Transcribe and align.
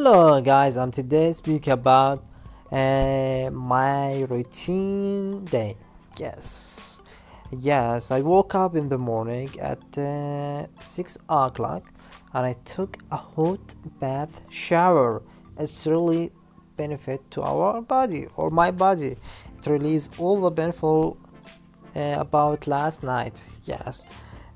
Hello 0.00 0.40
guys, 0.40 0.76
I'm 0.76 0.92
today 0.92 1.32
speak 1.32 1.66
about 1.66 2.24
uh, 2.70 3.50
my 3.50 4.22
routine 4.30 5.44
day. 5.44 5.76
Yes, 6.16 7.00
yes, 7.50 8.12
I 8.12 8.20
woke 8.20 8.54
up 8.54 8.76
in 8.76 8.88
the 8.88 8.96
morning 8.96 9.50
at 9.58 9.98
uh, 9.98 10.68
six 10.78 11.18
o'clock 11.28 11.90
and 12.32 12.46
I 12.46 12.52
took 12.64 12.98
a 13.10 13.16
hot 13.16 13.74
bath 13.98 14.40
shower. 14.50 15.20
It's 15.58 15.84
really 15.84 16.30
benefit 16.76 17.28
to 17.32 17.42
our 17.42 17.82
body 17.82 18.28
or 18.36 18.50
my 18.50 18.70
body. 18.70 19.16
It 19.58 19.66
release 19.66 20.10
all 20.16 20.40
the 20.40 20.52
benefit 20.52 21.16
uh, 21.96 22.20
about 22.20 22.68
last 22.68 23.02
night. 23.02 23.44
Yes, 23.64 24.06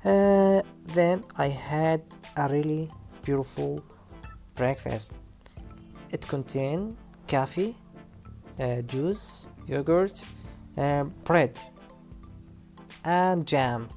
uh, 0.05 0.61
then 0.85 1.25
I 1.35 1.49
had 1.49 2.01
a 2.37 2.47
really 2.47 2.89
beautiful 3.23 3.83
breakfast. 4.55 5.11
It 6.13 6.27
contain 6.27 6.95
coffee, 7.27 7.75
uh, 8.59 8.83
juice, 8.83 9.49
yogurt, 9.65 10.23
uh, 10.77 11.05
bread, 11.23 11.59
and 13.03 13.47
jam. 13.47 13.89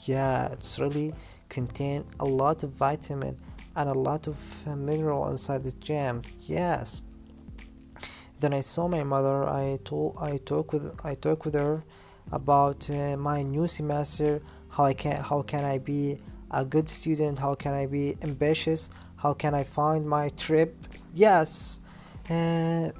Yeah, 0.00 0.52
it's 0.52 0.78
really 0.78 1.14
contain 1.48 2.04
a 2.20 2.26
lot 2.26 2.64
of 2.64 2.72
vitamin 2.72 3.40
and 3.76 3.88
a 3.88 3.94
lot 3.94 4.26
of 4.26 4.36
uh, 4.66 4.76
mineral 4.76 5.30
inside 5.30 5.64
the 5.64 5.72
jam. 5.72 6.20
Yes. 6.40 7.04
Then 8.40 8.52
I 8.52 8.60
saw 8.60 8.86
my 8.86 9.02
mother. 9.02 9.48
I 9.48 9.78
told 9.86 10.18
I 10.20 10.36
talk 10.44 10.74
with 10.74 10.94
I 11.02 11.14
talk 11.14 11.46
with 11.46 11.54
her 11.54 11.82
about 12.30 12.90
uh, 12.90 13.16
my 13.16 13.42
new 13.42 13.66
semester. 13.66 14.42
How 14.68 14.84
I 14.84 14.92
can 14.92 15.16
how 15.22 15.40
can 15.40 15.64
I 15.64 15.78
be 15.78 16.18
a 16.50 16.64
good 16.64 16.88
student? 16.88 17.38
How 17.38 17.54
can 17.54 17.74
I 17.74 17.86
be 17.86 18.16
ambitious? 18.22 18.90
How 19.16 19.34
can 19.34 19.54
I 19.54 19.64
find 19.64 20.08
my 20.08 20.28
trip? 20.30 20.76
Yes. 21.14 21.80
Uh, 22.30 22.90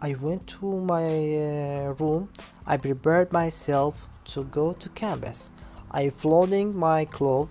I 0.00 0.14
went 0.20 0.46
to 0.58 0.80
my 0.80 1.06
uh, 1.06 1.94
room. 1.98 2.28
I 2.66 2.76
prepared 2.76 3.32
myself 3.32 4.08
to 4.26 4.44
go 4.44 4.72
to 4.74 4.88
campus. 4.90 5.50
I 5.90 6.10
floating 6.10 6.76
my 6.76 7.04
clothes, 7.04 7.48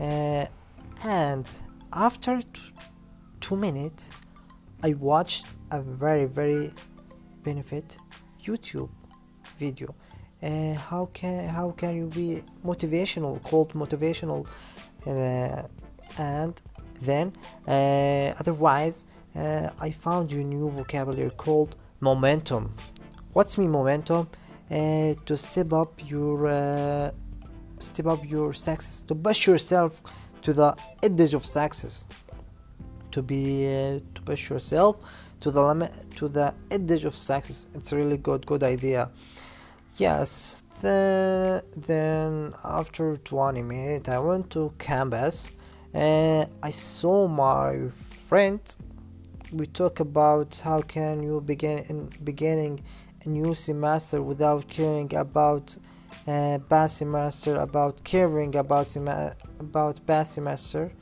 uh, 0.00 0.46
and 1.04 1.46
after 1.92 2.40
t- 2.42 2.60
two 3.40 3.56
minutes, 3.56 4.10
I 4.82 4.94
watched 4.94 5.46
a 5.70 5.80
very 5.80 6.24
very 6.24 6.72
benefit 7.42 7.96
YouTube 8.44 8.90
video. 9.58 9.94
Uh, 10.40 10.74
how 10.74 11.08
can 11.12 11.46
how 11.46 11.72
can 11.72 11.96
you 11.96 12.06
be 12.06 12.42
motivational? 12.64 13.42
Called 13.42 13.72
motivational, 13.74 14.46
uh, 15.04 15.62
and 16.16 16.62
then 17.02 17.32
uh, 17.66 18.34
otherwise 18.38 19.04
uh, 19.34 19.70
I 19.80 19.90
found 19.90 20.30
a 20.32 20.36
new 20.36 20.70
vocabulary 20.70 21.32
called 21.36 21.74
momentum. 22.00 22.72
What's 23.32 23.58
mean 23.58 23.72
momentum? 23.72 24.28
Uh, 24.70 25.14
to 25.26 25.36
step 25.36 25.72
up 25.72 25.92
your 26.08 27.12
step 27.80 28.06
up 28.06 28.28
your 28.28 28.52
success, 28.52 29.02
to 29.04 29.14
push 29.16 29.46
yourself 29.46 30.02
to 30.42 30.52
the 30.52 30.76
edge 31.02 31.34
of 31.34 31.44
success, 31.44 32.04
to 33.10 33.22
be 33.22 33.62
to 34.14 34.22
push 34.24 34.50
yourself 34.50 34.98
to 35.40 35.50
the 35.50 35.64
limit 35.64 35.92
to 36.16 36.28
the 36.28 36.54
edge 36.70 37.04
of 37.04 37.16
success. 37.16 37.66
It's 37.74 37.92
really 37.92 38.18
good 38.18 38.46
good 38.46 38.62
idea. 38.62 39.10
Yes. 39.98 40.62
Then 40.80 41.62
then 41.76 42.54
after 42.64 43.16
20 43.16 43.62
minutes, 43.62 44.08
I 44.08 44.18
went 44.18 44.48
to 44.50 44.72
campus 44.78 45.52
and 45.92 46.48
I 46.62 46.70
saw 46.70 47.26
my 47.26 47.90
friend 48.28 48.60
we 49.52 49.66
talk 49.66 49.98
about 49.98 50.60
how 50.62 50.82
can 50.82 51.22
you 51.22 51.40
begin 51.40 51.78
in 51.88 52.08
beginning 52.22 52.84
a 53.24 53.28
new 53.28 53.54
semester 53.54 54.22
without 54.22 54.68
caring 54.68 55.12
about 55.16 55.76
uh, 56.26 56.58
past 56.68 56.98
semester 56.98 57.56
about 57.56 58.04
caring 58.04 58.54
about 58.56 58.86
sema- 58.86 59.34
about 59.58 60.04
past 60.06 60.34
semester 60.34 60.92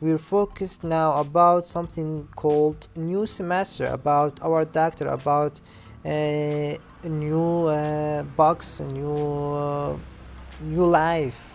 we're 0.00 0.18
focused 0.18 0.84
now 0.84 1.18
about 1.18 1.64
something 1.64 2.28
called 2.36 2.88
new 2.94 3.24
semester 3.24 3.86
about 3.86 4.38
our 4.42 4.64
doctor 4.66 5.08
about 5.08 5.58
uh, 6.04 6.08
a 6.10 6.78
new 7.04 7.66
uh, 7.66 8.22
box 8.36 8.80
a 8.80 8.84
new 8.84 9.14
uh, 9.14 9.96
new 10.62 10.84
life 10.84 11.54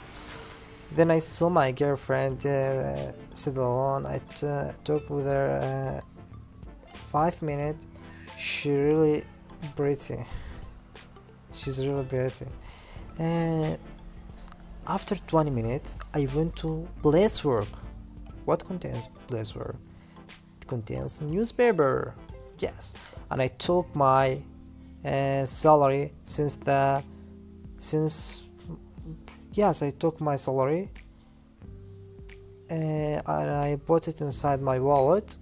then 0.96 1.10
I 1.10 1.20
saw 1.20 1.50
my 1.50 1.72
girlfriend 1.72 2.46
uh, 2.46 3.14
sit 3.32 3.58
alone. 3.58 4.06
I 4.06 4.20
t- 4.36 4.76
talked 4.84 5.10
with 5.10 5.26
her 5.26 6.02
uh, 6.04 6.94
five 6.94 7.42
minutes. 7.42 7.86
She 8.38 8.72
really 8.72 9.24
pretty. 9.76 10.24
She's 11.52 11.86
really 11.86 12.06
pretty. 12.06 12.46
And 13.18 13.80
after 14.86 15.16
20 15.16 15.50
minutes, 15.50 15.98
I 16.14 16.28
went 16.36 16.56
to 16.58 16.88
Blazework. 17.02 17.68
What 18.46 18.64
contains 18.64 19.10
Blazework? 19.28 19.76
It 20.62 20.68
contains 20.68 21.22
newspaper. 21.22 22.14
Yes, 22.60 22.94
and 23.32 23.42
I 23.42 23.48
took 23.48 23.94
my 23.96 24.40
uh, 25.06 25.46
salary 25.46 26.14
since 26.24 26.56
the 26.58 27.04
since 27.80 28.44
yes, 29.54 29.84
I 29.84 29.92
took 29.92 30.22
my 30.22 30.36
salary 30.36 30.90
uh, 32.72 32.74
and 32.74 33.50
I 33.52 33.78
put 33.86 34.08
it 34.08 34.22
inside 34.22 34.62
my 34.62 34.80
wallet. 34.80 35.38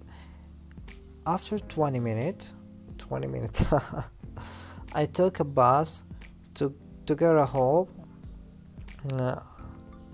After 1.26 1.58
20 1.58 2.00
minutes, 2.00 2.54
20 2.98 3.26
minutes, 3.28 3.64
I 4.94 5.06
took 5.06 5.40
a 5.40 5.44
bus 5.44 6.04
to 6.54 6.74
to 7.06 7.14
go 7.14 7.44
home, 7.44 7.88
uh, 9.14 9.40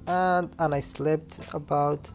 and 0.06 0.50
and 0.58 0.74
I 0.74 0.80
slept 0.80 1.40
about 1.54 2.10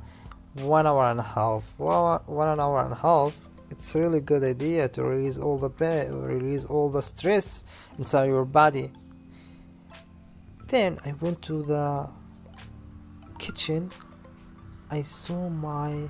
one 0.62 0.86
hour 0.86 1.06
and 1.06 1.20
a 1.20 1.24
half. 1.24 1.80
One, 1.80 2.22
one 2.26 2.60
hour 2.60 2.84
and 2.84 2.94
a 2.94 2.96
half. 2.96 3.36
It's 3.74 3.96
a 3.96 4.00
really 4.00 4.22
good 4.22 4.44
idea 4.44 4.88
to 4.90 5.04
release 5.04 5.40
all 5.40 5.58
the 5.58 5.72
pain, 5.72 6.22
release 6.22 6.64
all 6.64 6.92
the 6.92 7.02
stress 7.02 7.66
inside 7.98 8.26
your 8.26 8.46
body. 8.46 8.92
Then 10.68 11.00
I 11.04 11.14
went 11.14 11.42
to 11.50 11.64
the 11.64 12.08
kitchen. 13.40 13.90
I 14.92 15.02
saw 15.02 15.50
my 15.50 16.08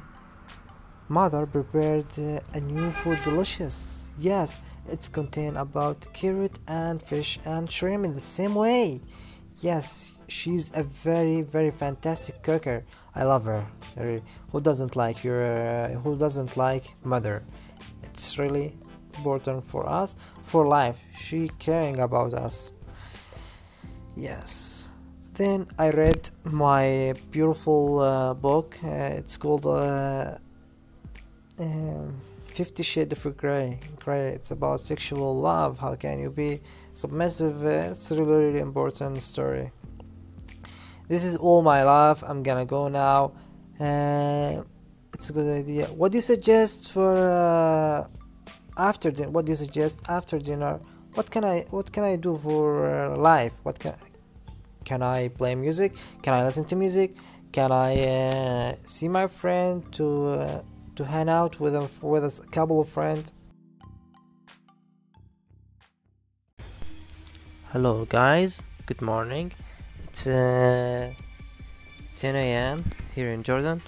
mother 1.08 1.46
prepared 1.46 2.08
a 2.54 2.60
new 2.60 2.92
food 2.92 3.20
delicious. 3.24 4.12
Yes, 4.20 4.60
it's 4.90 5.08
contain 5.08 5.56
about 5.56 6.06
carrot 6.12 6.60
and 6.68 7.02
fish 7.02 7.40
and 7.46 7.72
shrimp 7.72 8.04
in 8.04 8.14
the 8.14 8.20
same 8.20 8.56
way. 8.56 9.00
Yes, 9.62 10.16
she's 10.34 10.72
a 10.76 10.84
very 10.84 11.42
very 11.42 11.72
fantastic 11.72 12.42
cooker. 12.42 12.84
I 13.16 13.24
love 13.24 13.46
her. 13.46 13.64
Who 14.52 14.60
doesn't 14.62 14.96
like 14.96 15.24
your 15.24 15.42
uh, 15.44 15.90
who 16.04 16.18
doesn't 16.18 16.58
like 16.58 16.86
mother? 17.04 17.44
It's 18.04 18.40
really 18.40 18.76
important 19.16 19.64
for 19.72 19.88
us 19.88 20.18
for 20.44 20.66
life. 20.66 20.98
She 21.16 21.50
caring 21.60 22.00
about 22.00 22.34
us. 22.34 22.74
Yes. 24.16 24.90
Then 25.36 25.68
I 25.80 25.90
read 25.90 26.30
my 26.44 27.14
beautiful 27.32 28.00
uh, 28.00 28.34
book. 28.34 28.78
Uh, 28.84 29.20
it's 29.20 29.38
called 29.38 29.66
uh, 29.66 30.38
um, 31.60 32.22
Fifty 32.46 32.84
Shades 32.84 33.26
of 33.26 33.38
Grey. 33.38 33.80
Grey. 34.04 34.30
It's 34.38 34.52
about 34.52 34.80
sexual 34.80 35.36
love. 35.40 35.80
How 35.80 35.96
can 35.96 36.20
you 36.20 36.30
be 36.30 36.62
submissive? 36.94 37.66
It's 37.66 38.12
a 38.12 38.16
really, 38.16 38.46
really 38.46 38.60
important 38.60 39.22
story. 39.22 39.72
This 41.08 41.26
is 41.26 41.36
all 41.36 41.62
my 41.62 41.84
life. 41.84 42.24
I'm 42.24 42.44
gonna 42.44 42.66
go 42.66 42.88
now. 42.88 43.34
Uh, 43.80 44.64
it's 45.14 45.30
a 45.30 45.34
good 45.34 45.50
idea. 45.58 45.88
What 45.88 46.12
do 46.12 46.18
you 46.18 46.22
suggest 46.22 46.92
for 46.92 47.30
uh, 47.30 48.08
after 48.78 49.12
dinner? 49.12 49.30
What 49.30 49.46
do 49.46 49.52
you 49.52 49.56
suggest 49.58 50.02
after 50.08 50.40
dinner? 50.40 50.80
What 51.14 51.30
can 51.30 51.44
I 51.44 51.66
What 51.70 51.92
can 51.92 52.04
I 52.04 52.16
do 52.16 52.36
for 52.38 52.90
uh, 52.90 53.18
life? 53.18 53.54
What 53.64 53.80
can 53.80 53.96
can 54.86 55.02
I 55.02 55.28
play 55.28 55.56
music? 55.56 55.94
Can 56.22 56.34
I 56.34 56.44
listen 56.44 56.66
to 56.66 56.76
music? 56.76 57.16
Can 57.52 57.72
I 57.72 57.92
uh, 58.02 58.76
see 58.84 59.08
my 59.08 59.28
friend 59.28 59.84
to 59.94 60.28
uh, 60.28 60.62
to 60.96 61.06
hang 61.06 61.30
out 61.30 61.60
with 61.60 61.76
a, 61.76 61.90
with 62.02 62.24
a 62.24 62.48
couple 62.52 62.80
of 62.80 62.90
friends? 62.90 63.34
Hello 67.72 68.06
guys, 68.06 68.64
good 68.86 69.02
morning. 69.02 69.52
It's 70.14 70.28
uh, 70.28 71.12
10 72.18 72.36
a.m. 72.36 72.86
here 73.16 73.32
in 73.32 73.42
Jordan. 73.42 73.82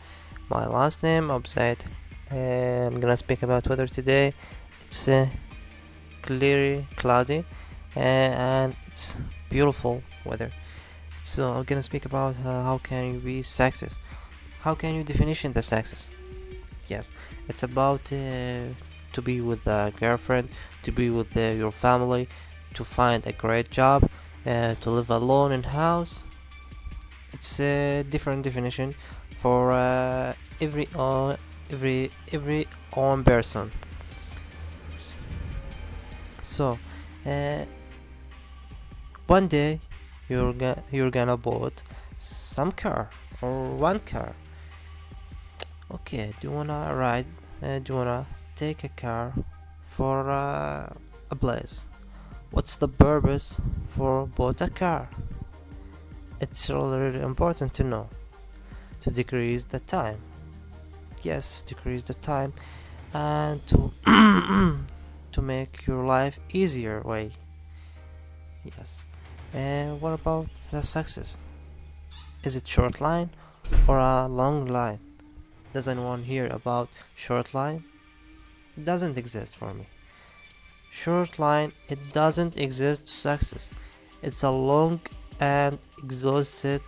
My 0.50 0.66
last 0.66 1.04
name 1.04 1.30
Obsaid. 1.30 1.86
Uh, 2.31 2.88
I'm 2.88 3.00
gonna 3.00 3.16
speak 3.16 3.44
about 3.44 3.69
weather 3.69 3.86
today. 3.86 4.33
It's 4.88 5.07
uh, 5.07 5.27
clear, 6.24 6.83
cloudy, 6.95 7.45
uh, 7.95 8.00
and 8.00 8.75
it's 8.88 9.18
beautiful 9.51 10.01
weather. 10.25 10.51
So 11.22 11.54
I'm 11.54 11.63
gonna 11.63 11.83
speak 11.83 12.06
about 12.06 12.36
uh, 12.44 12.63
how 12.63 12.80
can 12.80 13.13
you 13.13 13.19
be 13.19 13.44
success. 13.44 13.95
How 14.62 14.74
can 14.74 14.95
you 14.95 15.04
definition 15.04 15.54
the 15.54 15.62
success? 15.62 16.10
yes 16.88 17.12
it's 17.50 17.63
about 17.63 18.01
uh, 18.13 18.66
to 19.12 19.22
be 19.24 19.42
with 19.42 19.66
a 19.66 19.92
girlfriend 20.00 20.48
to 20.83 20.92
be 20.92 21.10
with 21.10 21.36
your 21.36 21.72
family 21.72 22.30
to 22.75 22.83
find 22.83 23.25
a 23.25 23.31
great 23.31 23.72
job 23.72 24.07
uh, 24.45 24.75
to 24.75 24.89
live 24.89 25.09
alone 25.09 25.51
in 25.51 25.63
house. 25.63 26.24
It's 27.33 27.59
a 27.59 28.03
different 28.09 28.44
definition 28.44 28.95
for 29.42 29.71
uh, 29.71 30.33
every 30.62 30.88
uh, 30.95 31.36
every 31.69 32.12
every 32.31 32.68
own 32.94 33.24
person. 33.24 33.71
So 36.42 36.80
uh, 37.25 37.65
one 39.27 39.47
day 39.47 39.81
you're 40.30 40.53
ga- 40.53 40.81
you're 40.91 41.12
gonna 41.12 41.38
bought 41.38 41.81
some 42.19 42.71
car 42.71 43.09
or 43.41 43.75
one 43.75 44.00
car. 44.00 44.33
Okay 45.91 46.33
do 46.39 46.48
you 46.48 46.53
wanna 46.53 46.95
ride 46.95 47.25
uh, 47.62 47.80
do 47.80 47.94
you 47.94 47.98
wanna 48.00 48.25
take 48.56 48.83
a 48.83 48.89
car 48.89 49.33
for 49.83 50.30
uh, 50.30 50.91
a 51.30 51.36
place 51.36 51.86
what's 52.51 52.75
the 52.75 52.88
purpose 52.88 53.57
for 53.88 54.25
bought 54.27 54.62
a 54.62 54.69
car? 54.69 55.09
It's 56.39 56.69
really, 56.69 57.21
important 57.21 57.74
to 57.75 57.83
know. 57.83 58.09
To 59.01 59.12
decrease 59.12 59.65
the 59.65 59.80
time. 59.80 60.19
Yes 61.21 61.63
decrease 61.65 62.03
the 62.03 62.13
time 62.15 62.53
and 63.13 63.65
to 63.68 63.92
to 65.31 65.42
make 65.42 65.86
your 65.88 66.06
life 66.06 66.39
easier 66.51 67.01
way. 67.01 67.31
Yes. 68.63 69.06
And 69.53 70.01
what 70.01 70.13
about 70.13 70.48
the 70.71 70.81
success? 70.81 71.41
Is 72.44 72.56
it 72.56 72.68
short 72.68 73.00
line 73.01 73.30
or 73.88 74.00
a 74.00 74.27
long 74.27 74.65
line? 74.68 75.00
Does 75.74 75.88
anyone 75.88 76.24
hear 76.24 76.48
about 76.48 76.89
short 77.15 77.53
line? 77.53 77.83
It 78.77 78.86
doesn't 78.86 79.18
exist 79.18 79.56
for 79.56 79.74
me 79.74 79.88
short 81.03 81.38
line 81.39 81.71
it 81.89 82.00
doesn't 82.13 82.57
exist 82.57 83.06
to 83.07 83.12
success. 83.12 83.71
It's 84.21 84.44
a 84.44 84.50
long 84.50 85.01
and 85.39 85.77
exhausted 86.03 86.81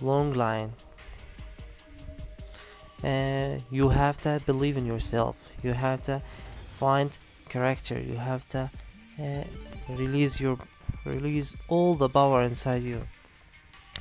long 0.00 0.34
line. 0.34 0.72
Uh, 3.04 3.58
you 3.70 3.88
have 3.88 4.20
to 4.20 4.40
believe 4.46 4.76
in 4.76 4.86
yourself. 4.86 5.36
You 5.62 5.72
have 5.72 6.02
to 6.02 6.22
find 6.78 7.10
character. 7.48 7.98
You 7.98 8.16
have 8.16 8.46
to 8.48 8.70
uh, 9.18 9.44
release 9.88 10.40
your 10.40 10.58
release 11.04 11.54
all 11.68 11.94
the 11.94 12.08
power 12.08 12.42
inside 12.42 12.82
you 12.82 13.00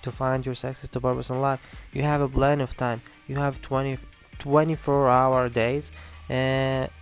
to 0.01 0.11
find 0.11 0.45
your 0.45 0.55
success 0.55 0.89
to 0.89 0.99
purpose 0.99 1.29
in 1.29 1.41
life. 1.41 1.59
You 1.93 2.03
have 2.03 2.21
a 2.21 2.29
plan 2.29 2.61
of 2.61 2.75
time. 2.77 3.01
You 3.27 3.35
have 3.35 3.61
20 3.61 3.97
24 4.39 5.09
hour 5.09 5.49
days 5.49 5.91
and 6.27 6.89
uh, 6.89 7.00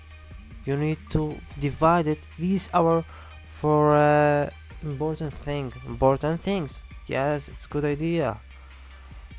you 0.65 0.77
need 0.77 0.99
to 1.09 1.35
divide 1.59 2.07
it. 2.07 2.27
These 2.37 2.69
hour 2.73 3.03
for 3.51 3.95
uh, 3.95 4.49
important 4.83 5.33
thing. 5.33 5.73
Important 5.85 6.41
things. 6.41 6.83
Yes 7.07 7.49
it's 7.49 7.67
good 7.67 7.85
idea. 7.85 8.39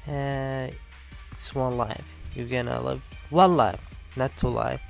Uh, 0.07 0.69
it's 1.33 1.55
one 1.55 1.77
life. 1.77 2.05
You're 2.35 2.49
gonna 2.49 2.81
live 2.81 3.03
one 3.31 3.57
life 3.57 3.81
not 4.17 4.37
two 4.37 4.49
life. 4.49 4.81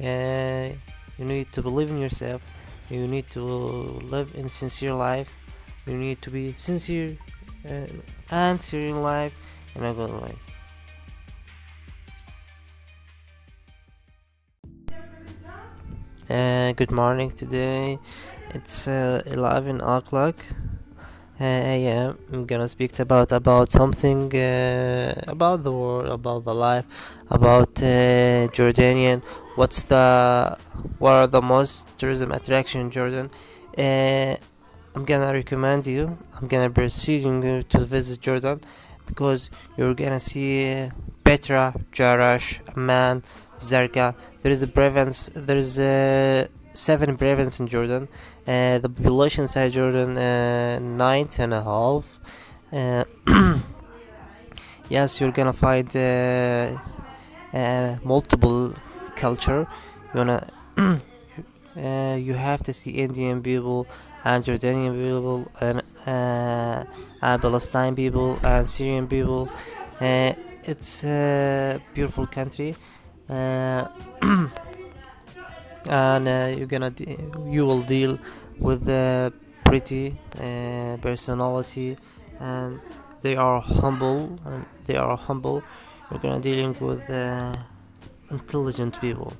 Uh, 0.00 0.70
you 1.18 1.24
need 1.24 1.52
to 1.52 1.62
believe 1.62 1.90
in 1.90 1.98
yourself. 1.98 2.42
You 2.90 3.06
need 3.06 3.30
to 3.30 3.42
live 3.42 4.34
in 4.34 4.48
sincere 4.48 4.92
life. 4.92 5.30
You 5.86 5.96
need 5.96 6.20
to 6.22 6.30
be 6.30 6.52
sincere 6.52 7.16
uh, 7.68 7.86
and 8.30 8.60
serious 8.60 8.90
in 8.90 9.02
life 9.02 9.32
in 9.74 9.84
a 9.84 9.94
good 9.94 10.10
way 10.22 10.34
uh, 16.36 16.72
good 16.72 16.90
morning 16.90 17.30
today 17.30 17.98
it's 18.50 18.86
uh, 18.88 19.22
11 19.26 19.80
o'clock 19.80 20.36
uh, 21.40 21.44
a.m. 21.44 22.18
I'm 22.32 22.46
gonna 22.46 22.68
speak 22.68 22.98
about 22.98 23.32
about 23.32 23.70
something 23.70 24.34
uh, 24.34 25.20
about 25.28 25.62
the 25.62 25.72
world, 25.72 26.06
about 26.06 26.44
the 26.44 26.54
life, 26.54 26.86
about 27.30 27.72
uh, 27.82 28.48
Jordanian. 28.56 29.22
What's 29.54 29.82
the 29.82 30.56
what 30.98 31.12
are 31.12 31.26
the 31.26 31.42
most 31.42 31.88
tourism 31.98 32.32
attraction 32.32 32.80
in 32.82 32.90
Jordan? 32.90 33.30
I'm 33.76 35.04
gonna 35.04 35.32
recommend 35.32 35.86
you. 35.86 36.16
I'm 36.36 36.48
gonna 36.48 36.70
proceeding 36.70 37.42
you 37.42 37.62
to 37.64 37.78
visit 37.84 38.20
Jordan 38.20 38.60
because 39.06 39.50
you're 39.76 39.94
gonna 39.94 40.20
see 40.20 40.88
Petra, 41.26 41.74
Jarash, 41.90 42.60
Amman, 42.76 43.20
Zarqa. 43.58 44.14
There 44.42 44.52
is 44.52 44.62
a 44.62 44.68
province. 44.68 45.28
There 45.34 45.56
is 45.56 45.76
a 45.80 46.46
seven 46.72 47.16
provinces 47.16 47.58
in 47.58 47.66
Jordan. 47.66 48.06
Uh, 48.46 48.78
the 48.78 48.88
population 48.88 49.42
inside 49.42 49.72
Jordan 49.72 50.16
uh, 50.16 50.78
nine 50.78 51.28
and 51.40 51.52
a 51.52 51.64
half. 51.64 52.20
Uh, 52.72 53.02
yes, 54.88 55.20
you're 55.20 55.32
gonna 55.32 55.52
find 55.52 55.88
uh, 55.96 56.78
uh, 57.52 57.96
multiple 58.04 58.72
culture. 59.16 59.66
You 60.14 60.18
wanna 60.18 60.48
uh, 60.78 62.16
you 62.20 62.34
have 62.34 62.62
to 62.62 62.72
see 62.72 62.92
Indian 62.92 63.42
people 63.42 63.88
and 64.24 64.44
Jordanian 64.44 64.94
people 64.94 65.50
and 65.60 65.82
uh, 66.06 66.84
and 67.20 67.42
Palestine 67.42 67.96
people 67.96 68.38
and 68.44 68.70
Syrian 68.70 69.08
people. 69.08 69.48
Uh, 70.66 70.70
it's 70.70 71.04
a 71.04 71.80
beautiful 71.94 72.26
country. 72.26 72.76
Uh, 73.28 73.86
and 75.86 76.28
uh, 76.28 76.54
you're 76.56 76.66
gonna 76.66 76.90
de- 76.90 77.18
you 77.48 77.66
will 77.66 77.82
deal 77.82 78.18
with 78.58 78.84
the 78.84 79.32
pretty 79.64 80.14
uh, 80.38 80.96
personality. 81.00 81.96
And 82.40 82.80
they 83.22 83.36
are 83.36 83.60
humble 83.60 84.38
they 84.84 84.96
are 84.96 85.16
humble. 85.16 85.62
You're 86.10 86.20
gonna 86.20 86.40
dealing 86.40 86.76
with 86.80 87.08
uh, 87.10 87.52
intelligent 88.30 89.00
people. 89.00 89.32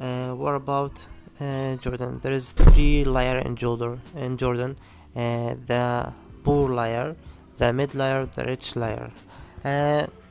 Uh, 0.00 0.34
what 0.34 0.54
about 0.54 1.06
uh, 1.40 1.76
Jordan? 1.76 2.20
There 2.22 2.32
is 2.32 2.52
three 2.52 3.04
layer 3.04 3.38
in 3.38 3.56
Jordan 3.56 4.00
in 4.16 4.36
Jordan 4.36 4.76
uh, 5.16 5.54
the 5.66 6.12
poor 6.42 6.70
layer 6.70 7.14
the 7.58 7.72
mid 7.72 7.94
layer 7.94 8.26
the 8.26 8.44
rich 8.44 8.74
layer 8.76 9.10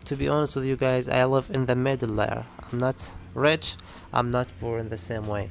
to 0.06 0.16
be 0.16 0.28
honest 0.28 0.56
with 0.56 0.66
you 0.66 0.76
guys 0.76 1.08
I 1.08 1.26
live 1.26 1.50
in 1.52 1.66
the 1.66 1.76
middle 1.76 2.10
layer 2.10 2.46
I'm 2.72 2.80
not 2.80 3.14
rich 3.34 3.76
I'm 4.14 4.32
not 4.32 4.52
poor 4.60 4.80
in 4.80 4.90
the 4.90 4.98
same 4.98 5.28
way. 5.28 5.50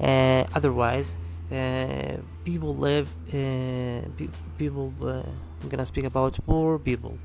Uh, 0.00 0.44
otherwise, 0.54 1.16
uh, 1.52 2.16
people 2.44 2.74
live. 2.74 3.08
Uh, 3.28 4.08
pe- 4.16 4.28
people. 4.58 4.92
Uh, 5.00 5.22
I'm 5.62 5.68
gonna 5.68 5.86
speak 5.86 6.04
about 6.04 6.38
poor 6.46 6.78
people. 6.78 7.18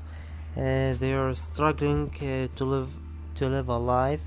Uh, 0.56 0.94
they 0.94 1.12
are 1.12 1.34
struggling 1.34 2.10
uh, 2.22 2.54
to 2.56 2.64
live 2.64 2.90
to 3.36 3.48
live 3.48 3.68
a 3.68 3.76
life, 3.76 4.22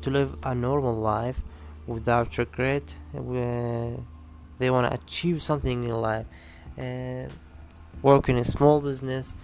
to 0.00 0.10
live 0.10 0.36
a 0.44 0.54
normal 0.54 0.94
life 0.94 1.40
without 1.86 2.38
regret. 2.38 2.98
they 3.12 4.70
want 4.70 4.90
to 4.90 4.94
achieve 4.94 5.42
something 5.42 5.84
in 5.84 5.90
life. 5.90 6.26
working 8.02 8.36
in 8.36 8.42
a 8.42 8.44
small 8.44 8.80
business, 8.80 9.34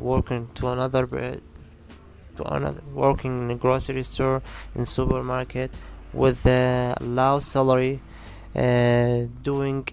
working 0.00 0.48
to 0.54 0.68
another 0.68 1.06
to 2.36 2.42
another 2.44 2.82
working 2.92 3.42
in 3.42 3.50
a 3.50 3.54
grocery 3.54 4.02
store 4.02 4.42
in 4.74 4.84
supermarket 4.84 5.70
with 6.12 6.44
a 6.46 6.94
low 7.00 7.40
salary 7.40 8.00
uh, 8.56 9.22
doing 9.42 9.86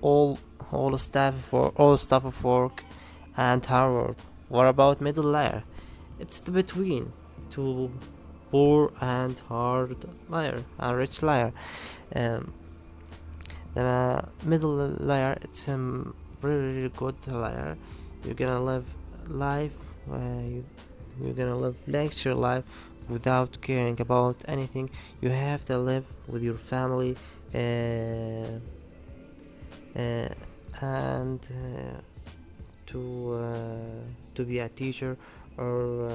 all 0.00 0.38
all 0.70 0.96
stuff 0.98 1.34
for 1.34 1.68
all 1.76 1.96
stuff 1.96 2.24
of 2.24 2.44
work 2.44 2.84
and 3.36 3.64
hard 3.64 3.92
work. 3.92 4.16
What 4.48 4.66
about 4.66 5.00
middle 5.00 5.24
layer? 5.24 5.64
It's 6.18 6.40
the 6.40 6.50
between 6.50 7.12
two 7.50 7.90
poor 8.50 8.92
and 9.00 9.38
hard 9.48 9.96
layer 10.28 10.64
and 10.78 10.96
rich 10.96 11.22
layer. 11.22 11.52
Um, 12.14 12.52
the 13.74 14.24
middle 14.42 14.74
layer 15.00 15.36
it's 15.42 15.68
a 15.68 15.76
really, 16.42 16.72
really 16.74 16.92
good 16.96 17.26
layer 17.26 17.76
you're 18.24 18.34
gonna 18.34 18.62
live 18.62 18.86
life 19.28 19.72
uh, 20.10 20.18
you 20.42 20.64
you're 21.20 21.34
gonna 21.34 21.56
live 21.56 21.76
lecture 21.86 22.34
life 22.34 22.64
without 23.08 23.60
caring 23.60 24.00
about 24.00 24.44
anything. 24.46 24.90
You 25.20 25.30
have 25.30 25.64
to 25.66 25.78
live 25.78 26.04
with 26.26 26.42
your 26.42 26.58
family 26.58 27.16
uh, 27.54 27.58
uh, 29.98 30.28
and 30.80 31.40
uh, 31.50 32.00
to 32.86 33.32
uh, 33.34 34.34
to 34.34 34.44
be 34.44 34.58
a 34.60 34.68
teacher 34.68 35.16
or 35.56 36.08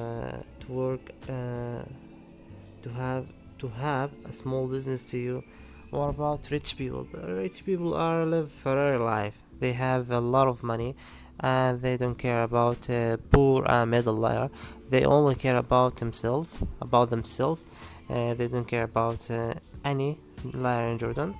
to 0.59 0.71
work 0.71 1.11
to 1.27 2.89
have 2.89 3.25
to 3.59 3.67
have 3.69 4.11
a 4.25 4.33
small 4.33 4.67
business 4.67 5.09
to 5.11 5.17
you. 5.17 5.43
What 5.89 6.09
about 6.09 6.49
rich 6.51 6.77
people? 6.77 7.07
Rich 7.13 7.65
people 7.65 7.93
are 7.93 8.25
live 8.25 8.51
Ferrari 8.51 8.97
life. 8.97 9.35
They 9.59 9.73
have 9.73 10.11
a 10.11 10.19
lot 10.19 10.47
of 10.47 10.63
money 10.63 10.95
and 11.39 11.81
they 11.81 11.97
don't 11.97 12.17
care 12.17 12.43
about 12.43 12.89
uh, 12.89 13.17
poor 13.31 13.65
and 13.65 13.91
middle 13.91 14.17
layer 14.17 14.49
they 14.93 15.05
only 15.05 15.33
care 15.33 15.57
about 15.57 15.97
themselves 15.97 16.53
about 16.79 17.09
themselves. 17.09 17.63
Uh, 18.09 18.35
they 18.35 18.47
don't 18.47 18.67
care 18.67 18.83
about 18.83 19.19
uh, 19.31 19.53
any 19.83 20.19
layer 20.43 20.87
in 20.89 20.97
Jordan. 20.99 21.33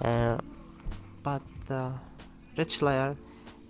Uh, 0.00 0.38
but 1.24 1.42
the 1.66 1.92
rich 2.56 2.82
layer 2.82 3.16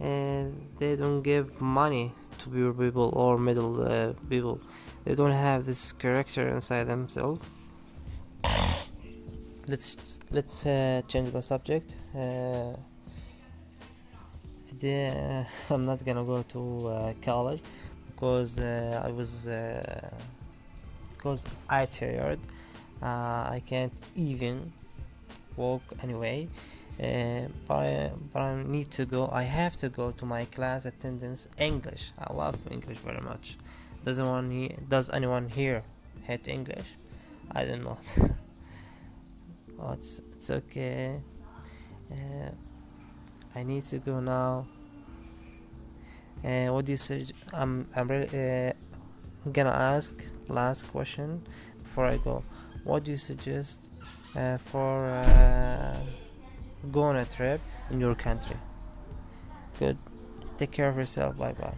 uh, 0.01 0.45
they 0.79 0.97
don't 0.97 1.23
give 1.23 1.59
money 1.61 2.13
to 2.39 2.51
poor 2.51 2.75
people 2.75 3.11
or 3.15 3.39
middle 3.39 3.83
uh, 3.83 4.13
people. 4.29 4.61
They 5.05 5.15
don't 5.15 5.39
have 5.49 5.65
this 5.65 5.93
character 5.93 6.49
inside 6.49 6.85
themselves. 6.85 7.41
Let's 9.67 10.21
let's 10.31 10.67
uh, 10.67 11.01
change 11.09 11.33
the 11.33 11.41
subject 11.41 11.97
uh, 14.83 14.87
uh, 15.71 15.75
I'm 15.75 15.85
not 15.85 16.05
gonna 16.05 16.25
go 16.25 16.43
to 16.43 16.89
uh, 16.89 17.13
college 17.23 17.63
because 18.07 18.59
uh, 18.59 19.03
I 19.05 19.11
was 19.11 19.49
because 21.17 21.45
I 21.69 21.87
tired. 21.87 22.41
I 23.03 23.63
can't 23.67 23.93
even 24.17 24.73
walk 25.57 25.83
anyway. 26.03 26.49
Uh, 26.99 27.49
but, 27.67 27.75
I, 27.75 28.13
but 28.33 28.41
I 28.41 28.63
need 28.63 28.93
to 28.93 29.05
go 29.05 29.29
I 29.33 29.43
have 29.43 29.77
to 29.79 29.89
go 29.89 30.13
to 30.13 30.25
my 30.25 30.45
class 30.47 30.85
attendance 30.87 31.49
English. 31.59 32.13
I 32.19 32.33
love 32.33 32.57
English 32.71 32.99
very 32.99 33.21
much. 33.21 33.59
Does 34.05 34.21
anyone 34.21 34.51
he, 34.51 34.77
does 34.89 35.11
anyone 35.11 35.49
here 35.49 35.83
hate 36.23 36.47
English? 36.47 36.87
I 37.51 37.65
don't 37.65 37.83
know 37.83 37.99
oh 39.81 39.93
it's, 39.93 40.21
it's 40.37 40.51
okay. 40.51 41.21
Uh, 42.11 42.51
I 43.55 43.63
need 43.63 43.85
to 43.85 43.99
go 43.99 44.21
now 44.21 44.67
uh, 46.45 46.67
what 46.67 46.85
do 46.85 46.93
you 46.93 46.99
say 46.99 47.27
I'm, 47.53 47.89
I'm 47.95 48.09
really, 48.09 48.29
uh, 48.29 48.73
gonna 49.53 49.71
ask 49.71 50.15
last 50.49 50.91
question 50.91 51.43
before 51.83 52.07
I 52.07 52.19
go 52.19 52.45
what 52.85 53.05
do 53.05 53.13
you 53.13 53.19
suggest 53.19 53.89
uh, 54.37 54.59
for 54.59 55.07
uh, 55.07 55.97
go 56.93 57.03
on 57.03 57.17
a 57.17 57.25
trip 57.25 57.61
in 57.91 58.01
your 58.01 58.15
country. 58.15 58.57
Good. 59.79 59.99
Take 60.59 60.71
care 60.71 60.89
of 60.89 60.97
yourself. 60.97 61.37
Bye 61.39 61.53
bye. 61.53 61.75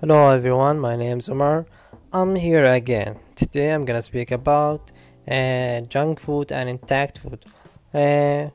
Hello 0.00 0.30
everyone, 0.30 0.80
my 0.80 0.96
name 0.96 1.18
is 1.18 1.28
Omar. 1.28 1.66
I'm 2.12 2.34
here 2.34 2.64
again. 2.64 3.18
Today 3.36 3.70
I'm 3.70 3.84
gonna 3.84 4.02
speak 4.02 4.30
about 4.30 4.92
uh, 5.28 5.80
junk 5.82 6.20
food 6.20 6.52
and 6.52 6.68
intact 6.68 7.18
food. 7.18 7.44
Uh, 7.92 8.50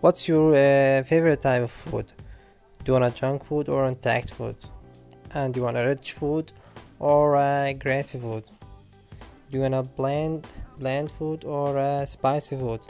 what's 0.00 0.28
your 0.28 0.50
uh, 0.52 1.02
favorite 1.04 1.40
type 1.40 1.62
of 1.62 1.70
food? 1.70 2.06
Do 2.84 2.92
you 2.92 3.00
want 3.00 3.04
a 3.04 3.16
junk 3.16 3.44
food 3.44 3.68
or 3.68 3.86
intact 3.86 4.32
food? 4.32 4.56
And 5.34 5.52
do 5.52 5.60
you 5.60 5.64
want 5.64 5.76
a 5.76 5.86
rich 5.86 6.12
food 6.12 6.52
or 6.98 7.36
a 7.36 7.74
grassy 7.74 8.18
food? 8.18 8.44
Do 9.50 9.58
you 9.58 9.60
want 9.60 9.74
a 9.74 9.82
bland 9.82 10.46
bland 10.78 11.10
food 11.10 11.44
or 11.44 11.76
uh, 11.76 12.06
spicy 12.06 12.56
food 12.56 12.80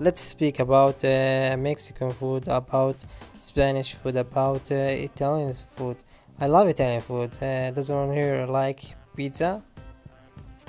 let's 0.00 0.20
speak 0.20 0.58
about 0.58 1.04
uh, 1.04 1.54
mexican 1.58 2.10
food 2.12 2.48
about 2.48 2.96
spanish 3.38 3.94
food 3.94 4.16
about 4.16 4.62
uh, 4.72 4.74
italian 5.08 5.54
food 5.76 5.96
i 6.40 6.46
love 6.46 6.66
italian 6.66 7.02
food 7.02 7.30
uh, 7.42 7.70
does 7.70 7.90
everyone 7.90 8.16
here 8.16 8.46
like 8.46 8.82
pizza 9.14 9.62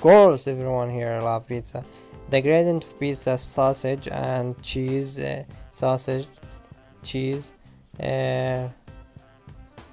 course 0.03 0.49
everyone 0.49 0.89
here 0.89 1.21
love 1.21 1.47
pizza 1.47 1.81
the 2.29 2.41
gradient 2.41 2.83
of 2.83 2.99
pizza 2.99 3.37
sausage 3.37 4.09
and 4.09 4.61
cheese 4.61 5.17
uh, 5.17 5.41
sausage 5.71 6.27
cheese 7.03 7.53
uh, 8.01 8.67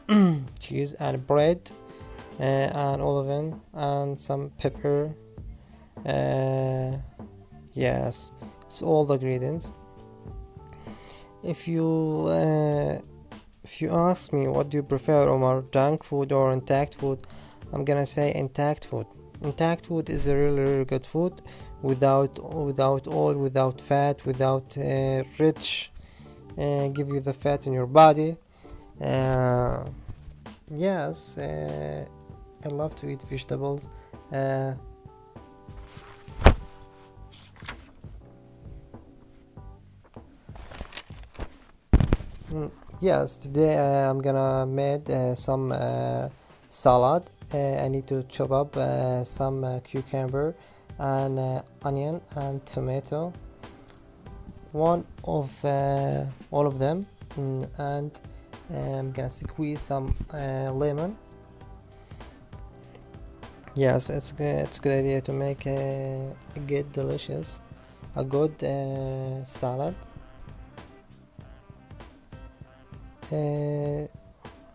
cheese 0.58 0.94
and 0.94 1.24
bread 1.28 1.60
uh, 2.40 2.42
and 2.42 3.00
olive 3.00 3.54
and 3.74 4.18
some 4.18 4.50
pepper 4.58 5.14
uh, 6.06 6.90
yes 7.74 8.32
it's 8.62 8.82
all 8.82 9.04
the 9.04 9.16
gradient. 9.16 9.70
if 11.44 11.68
you 11.68 12.26
uh, 12.26 12.98
if 13.62 13.80
you 13.80 13.92
ask 13.92 14.32
me 14.32 14.48
what 14.48 14.70
do 14.70 14.78
you 14.78 14.82
prefer 14.82 15.28
Omar 15.28 15.62
junk 15.70 16.02
food 16.02 16.32
or 16.32 16.52
intact 16.52 16.96
food 16.96 17.28
I'm 17.72 17.84
gonna 17.84 18.06
say 18.06 18.34
intact 18.34 18.86
food 18.86 19.06
intact 19.42 19.86
food 19.86 20.10
is 20.10 20.26
a 20.26 20.36
really 20.36 20.60
really 20.60 20.84
good 20.84 21.06
food. 21.06 21.42
Without 21.82 22.32
without 22.54 23.08
oil 23.08 23.34
without 23.34 23.80
fat 23.80 24.24
without 24.26 24.76
uh, 24.76 25.22
rich 25.38 25.90
uh, 26.58 26.88
give 26.88 27.08
you 27.08 27.20
the 27.20 27.32
fat 27.32 27.66
in 27.66 27.72
your 27.72 27.86
body. 27.86 28.36
Uh, 29.00 29.84
yes 30.74 31.38
uh, 31.38 32.04
I 32.64 32.68
love 32.68 32.94
to 32.96 33.08
eat 33.08 33.22
vegetables. 33.22 33.90
Uh, 34.32 34.74
Mm, 42.52 42.68
yes, 43.00 43.38
today 43.38 43.78
uh, 43.78 44.10
I'm 44.10 44.18
gonna 44.18 44.66
make 44.66 45.06
some 45.36 45.72
salad. 46.68 47.30
Uh, 47.52 47.82
I 47.84 47.88
need 47.88 48.06
to 48.06 48.22
chop 48.24 48.52
up 48.52 48.76
uh, 48.76 49.24
some 49.24 49.64
uh, 49.64 49.80
cucumber 49.80 50.54
and 50.98 51.62
onion 51.82 52.20
and 52.36 52.64
tomato. 52.64 53.32
One 54.72 55.04
of 55.24 55.52
all 55.64 56.66
of 56.66 56.78
them, 56.78 57.06
mm, 57.36 57.68
and 57.78 58.20
I'm 58.72 59.10
gonna 59.10 59.30
squeeze 59.30 59.80
some 59.80 60.14
lemon. 60.32 61.16
Yes, 63.74 64.10
it's 64.10 64.32
good. 64.32 64.56
It's 64.56 64.78
a 64.78 64.80
good 64.80 64.98
idea 64.98 65.20
to 65.22 65.32
make 65.32 65.66
a, 65.66 66.32
a 66.54 66.60
good, 66.60 66.92
delicious, 66.92 67.60
a 68.14 68.24
good 68.24 68.60
salad. 69.48 69.96
uh, 73.32 74.06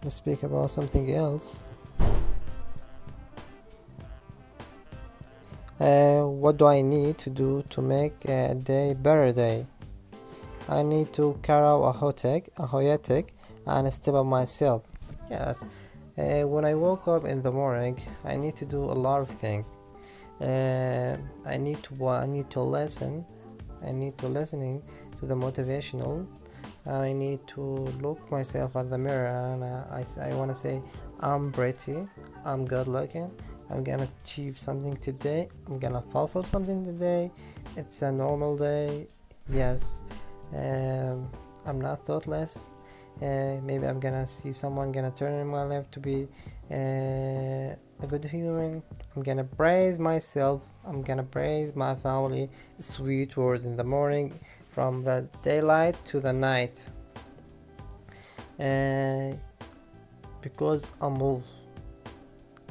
let's 0.03 0.15
speak 0.15 0.43
about 0.43 0.71
something 0.71 1.13
else 1.13 1.63
uh, 5.85 6.23
what 6.25 6.57
do 6.57 6.65
I 6.65 6.81
need 6.81 7.19
to 7.19 7.29
do 7.29 7.63
to 7.69 7.81
make 7.81 8.25
a 8.25 8.55
day 8.55 8.95
better 8.95 9.31
day? 9.31 9.67
I 10.67 10.81
need 10.81 11.13
to 11.13 11.37
carry 11.43 11.63
out 11.63 11.83
a 11.83 11.93
hotek, 11.93 12.49
a 12.57 12.65
hoyetic 12.65 13.29
and 13.67 13.93
step 13.93 14.15
up 14.15 14.25
myself. 14.25 14.81
Yes. 15.29 15.63
Uh, 16.17 16.41
when 16.47 16.65
I 16.65 16.73
woke 16.73 17.07
up 17.07 17.25
in 17.25 17.43
the 17.43 17.51
morning 17.51 18.01
I 18.23 18.35
need 18.35 18.55
to 18.55 18.65
do 18.65 18.83
a 18.83 18.97
lot 19.07 19.21
of 19.21 19.29
things. 19.29 19.65
Uh, 20.41 21.17
I 21.45 21.57
need 21.57 21.83
to 21.83 22.07
I 22.07 22.25
need 22.25 22.49
to 22.49 22.61
listen. 22.61 23.23
I 23.85 23.91
need 23.91 24.17
to 24.17 24.27
listening 24.27 24.81
to 25.19 25.27
the 25.27 25.35
motivational. 25.35 26.25
I 26.87 27.13
need 27.13 27.45
to 27.49 27.61
look 28.01 28.31
myself 28.31 28.75
at 28.75 28.89
the 28.89 28.97
mirror 28.97 29.27
and 29.27 29.63
uh, 29.63 29.83
I, 29.91 30.29
I 30.29 30.33
want 30.33 30.49
to 30.51 30.55
say 30.55 30.81
I'm 31.19 31.51
pretty 31.51 32.07
I'm 32.43 32.65
good 32.65 32.87
looking 32.87 33.29
I'm 33.69 33.83
gonna 33.83 34.07
achieve 34.23 34.57
something 34.57 34.95
today. 34.97 35.49
I'm 35.67 35.79
gonna 35.79 36.03
fulfill 36.11 36.43
something 36.43 36.83
today. 36.85 37.31
It's 37.75 38.01
a 38.01 38.11
normal 38.11 38.57
day. 38.57 39.07
Yes. 39.49 40.01
Um, 40.53 41.29
I'm 41.65 41.81
not 41.81 42.05
thoughtless. 42.05 42.69
Uh, 43.21 43.57
maybe 43.63 43.87
I'm 43.87 43.99
gonna 43.99 44.27
see 44.27 44.51
someone 44.51 44.91
gonna 44.91 45.11
turn 45.11 45.33
in 45.39 45.47
my 45.47 45.63
life 45.63 45.89
to 45.91 45.99
be 45.99 46.27
uh, 46.71 47.75
a 48.03 48.07
good 48.07 48.25
human. 48.25 48.83
I'm 49.15 49.23
gonna 49.23 49.43
praise 49.43 49.99
myself. 49.99 50.61
I'm 50.85 51.01
gonna 51.01 51.23
praise 51.23 51.75
my 51.75 51.95
family. 51.95 52.49
Sweet 52.79 53.35
word 53.37 53.63
in 53.63 53.75
the 53.77 53.83
morning. 53.83 54.39
From 54.71 55.03
the 55.03 55.25
daylight 55.41 55.95
to 56.05 56.19
the 56.19 56.33
night. 56.33 56.81
Uh, 58.59 59.33
because 60.41 60.87
I'm 61.01 61.15
wolf 61.15 61.54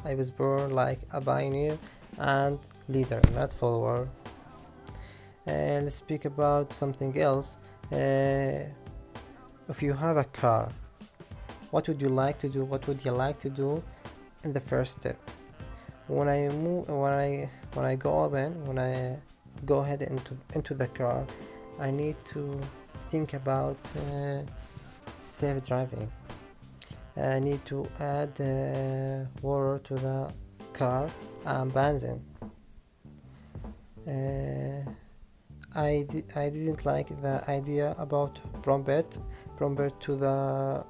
I 0.05 0.15
was 0.15 0.31
born 0.31 0.71
like 0.71 0.99
a 1.11 1.19
pioneer 1.19 1.77
and 2.19 2.59
leader 2.87 3.21
not 3.33 3.51
follower. 3.51 4.07
Uh, 5.47 5.81
let's 5.83 5.95
speak 5.95 6.25
about 6.25 6.71
something 6.71 7.19
else. 7.19 7.57
Uh, 7.91 8.63
if 9.67 9.81
you 9.81 9.93
have 9.93 10.17
a 10.17 10.23
car 10.25 10.69
what 11.75 11.89
would 11.89 12.01
you 12.01 12.07
like 12.07 12.37
to 12.39 12.47
do? 12.47 12.63
What 12.63 12.87
would 12.87 13.03
you 13.03 13.11
like 13.11 13.37
to 13.39 13.49
do 13.49 13.83
in 14.45 14.53
the 14.53 14.61
first 14.61 15.01
step? 15.01 15.19
When 16.07 16.29
I 16.29 16.47
move 16.47 16.87
when 16.87 17.11
I 17.11 17.49
when 17.73 17.85
I 17.85 17.95
go 17.95 18.11
open 18.23 18.63
when 18.65 18.79
I 18.79 19.17
go 19.65 19.79
ahead 19.79 20.01
into 20.01 20.37
into 20.53 20.73
the 20.73 20.87
car 20.87 21.25
I 21.79 21.91
need 21.91 22.15
to 22.33 22.41
think 23.11 23.33
about 23.33 23.77
uh, 23.97 24.41
safe 25.29 25.65
driving. 25.65 26.09
I 27.17 27.39
need 27.39 27.63
to 27.65 27.87
add 27.99 28.37
water 29.41 29.79
to 29.85 29.95
the 29.95 30.33
car 30.73 31.09
and 31.45 31.73
benzene. 31.73 32.21
Uh, 34.07 34.89
I, 35.73 36.05
di- 36.09 36.25
I 36.35 36.49
didn't 36.49 36.85
like 36.85 37.09
the 37.21 37.43
idea 37.49 37.95
about 37.97 38.39
Brombet, 38.61 39.17
Brombet 39.57 39.99
to 40.01 40.15
the 40.15 40.85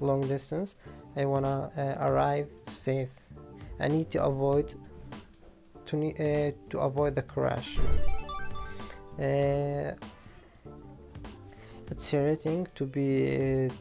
long 0.00 0.26
distance. 0.28 0.76
I 1.16 1.24
wanna 1.24 1.70
uh, 1.76 2.06
arrive 2.06 2.48
safe. 2.66 3.08
I 3.80 3.88
need 3.88 4.10
to 4.10 4.22
avoid 4.22 4.74
to 5.86 5.96
uh, 5.96 6.52
to 6.70 6.78
avoid 6.78 7.14
the 7.14 7.22
crash. 7.22 7.78
Uh, 9.18 9.92
it's 11.90 12.12
irritating 12.12 12.66
to 12.74 12.84
be 12.84 13.66
uh, 13.66 13.72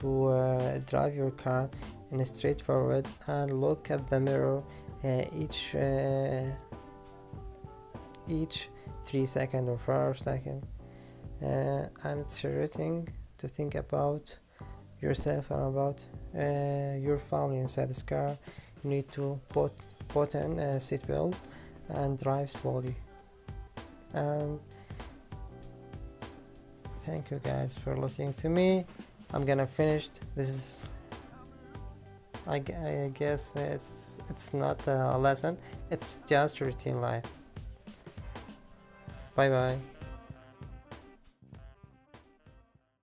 to 0.00 0.26
uh, 0.26 0.78
drive 0.86 1.14
your 1.14 1.30
car 1.32 1.68
in 2.12 2.20
a 2.20 2.26
straightforward 2.26 3.06
and 3.26 3.60
look 3.60 3.90
at 3.90 4.08
the 4.08 4.20
mirror 4.20 4.62
uh, 5.04 5.22
each 5.36 5.74
uh, 5.74 6.50
each 8.28 8.68
three 9.06 9.26
second 9.26 9.68
or 9.68 9.78
four 9.78 10.14
second 10.14 10.66
uh, 11.42 11.86
and 12.04 12.20
it's 12.20 12.42
irritating 12.44 13.08
to 13.38 13.48
think 13.48 13.74
about 13.74 14.34
yourself 15.00 15.50
and 15.50 15.62
about 15.62 16.04
uh, 16.36 16.96
your 16.98 17.18
family 17.18 17.58
inside 17.58 17.90
this 17.90 18.02
car. 18.02 18.36
You 18.82 18.90
need 18.90 19.12
to 19.12 19.38
put 19.50 19.72
put 20.08 20.34
in 20.34 20.58
a 20.58 20.76
seatbelt 20.76 21.34
and 21.88 22.18
drive 22.18 22.50
slowly. 22.50 22.94
And 24.12 24.60
thank 27.04 27.30
you 27.30 27.40
guys 27.42 27.76
for 27.76 27.96
listening 27.96 28.32
to 28.34 28.48
me 28.48 28.86
i'm 29.34 29.44
gonna 29.44 29.66
finish 29.66 30.08
this 30.36 30.48
is 30.48 30.82
I, 32.46 32.56
I 32.56 33.10
guess 33.14 33.54
it's 33.56 34.18
it's 34.30 34.54
not 34.54 34.86
a 34.86 35.18
lesson 35.18 35.56
it's 35.90 36.20
just 36.26 36.60
routine 36.60 37.00
life. 37.00 37.24
Bye 39.34 39.48
bye 39.48 39.78